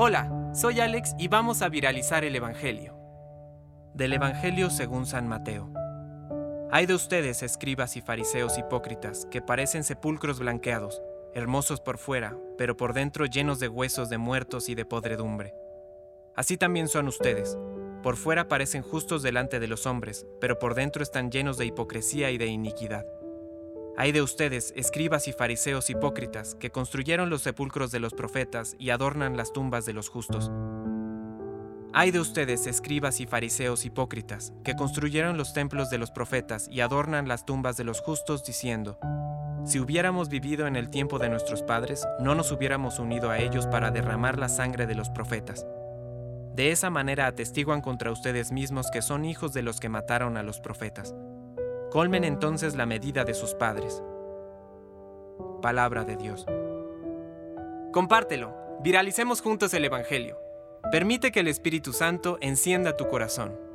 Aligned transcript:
Hola, 0.00 0.52
soy 0.54 0.78
Alex 0.78 1.16
y 1.18 1.26
vamos 1.26 1.60
a 1.60 1.68
viralizar 1.68 2.24
el 2.24 2.36
Evangelio. 2.36 2.96
Del 3.94 4.12
Evangelio 4.12 4.70
según 4.70 5.06
San 5.06 5.26
Mateo. 5.26 5.72
Hay 6.70 6.86
de 6.86 6.94
ustedes, 6.94 7.42
escribas 7.42 7.96
y 7.96 8.00
fariseos 8.00 8.58
hipócritas, 8.58 9.26
que 9.28 9.42
parecen 9.42 9.82
sepulcros 9.82 10.38
blanqueados, 10.38 11.02
hermosos 11.34 11.80
por 11.80 11.98
fuera, 11.98 12.38
pero 12.56 12.76
por 12.76 12.92
dentro 12.92 13.26
llenos 13.26 13.58
de 13.58 13.66
huesos 13.66 14.08
de 14.08 14.18
muertos 14.18 14.68
y 14.68 14.76
de 14.76 14.84
podredumbre. 14.84 15.52
Así 16.36 16.56
también 16.56 16.86
son 16.86 17.08
ustedes. 17.08 17.58
Por 18.04 18.16
fuera 18.16 18.46
parecen 18.46 18.82
justos 18.82 19.24
delante 19.24 19.58
de 19.58 19.66
los 19.66 19.84
hombres, 19.84 20.28
pero 20.40 20.60
por 20.60 20.76
dentro 20.76 21.02
están 21.02 21.32
llenos 21.32 21.58
de 21.58 21.66
hipocresía 21.66 22.30
y 22.30 22.38
de 22.38 22.46
iniquidad. 22.46 23.04
Hay 24.00 24.12
de 24.12 24.22
ustedes, 24.22 24.72
escribas 24.76 25.26
y 25.26 25.32
fariseos 25.32 25.90
hipócritas, 25.90 26.54
que 26.54 26.70
construyeron 26.70 27.30
los 27.30 27.42
sepulcros 27.42 27.90
de 27.90 27.98
los 27.98 28.14
profetas 28.14 28.76
y 28.78 28.90
adornan 28.90 29.36
las 29.36 29.52
tumbas 29.52 29.86
de 29.86 29.92
los 29.92 30.08
justos. 30.08 30.52
Hay 31.92 32.12
de 32.12 32.20
ustedes, 32.20 32.68
escribas 32.68 33.18
y 33.18 33.26
fariseos 33.26 33.84
hipócritas, 33.84 34.52
que 34.62 34.76
construyeron 34.76 35.36
los 35.36 35.52
templos 35.52 35.90
de 35.90 35.98
los 35.98 36.12
profetas 36.12 36.68
y 36.70 36.80
adornan 36.80 37.26
las 37.26 37.44
tumbas 37.44 37.76
de 37.76 37.82
los 37.82 38.00
justos, 38.00 38.44
diciendo, 38.44 39.00
Si 39.64 39.80
hubiéramos 39.80 40.28
vivido 40.28 40.68
en 40.68 40.76
el 40.76 40.90
tiempo 40.90 41.18
de 41.18 41.30
nuestros 41.30 41.64
padres, 41.64 42.06
no 42.20 42.36
nos 42.36 42.52
hubiéramos 42.52 43.00
unido 43.00 43.30
a 43.30 43.40
ellos 43.40 43.66
para 43.66 43.90
derramar 43.90 44.38
la 44.38 44.48
sangre 44.48 44.86
de 44.86 44.94
los 44.94 45.10
profetas. 45.10 45.66
De 46.54 46.70
esa 46.70 46.88
manera 46.88 47.26
atestiguan 47.26 47.80
contra 47.80 48.12
ustedes 48.12 48.52
mismos 48.52 48.92
que 48.92 49.02
son 49.02 49.24
hijos 49.24 49.52
de 49.54 49.62
los 49.62 49.80
que 49.80 49.88
mataron 49.88 50.36
a 50.36 50.44
los 50.44 50.60
profetas. 50.60 51.16
Colmen 51.90 52.24
entonces 52.24 52.76
la 52.76 52.84
medida 52.84 53.24
de 53.24 53.32
sus 53.32 53.54
padres. 53.54 54.02
Palabra 55.62 56.04
de 56.04 56.16
Dios. 56.16 56.44
Compártelo, 57.92 58.54
viralicemos 58.82 59.40
juntos 59.40 59.72
el 59.72 59.86
Evangelio. 59.86 60.36
Permite 60.92 61.32
que 61.32 61.40
el 61.40 61.48
Espíritu 61.48 61.94
Santo 61.94 62.36
encienda 62.42 62.98
tu 62.98 63.08
corazón. 63.08 63.67